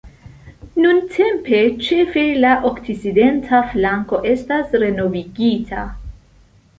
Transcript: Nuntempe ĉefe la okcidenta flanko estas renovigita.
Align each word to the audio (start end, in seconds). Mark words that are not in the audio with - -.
Nuntempe 0.83 1.59
ĉefe 1.87 2.23
la 2.45 2.53
okcidenta 2.69 3.59
flanko 3.73 4.23
estas 4.31 4.73
renovigita. 4.85 5.85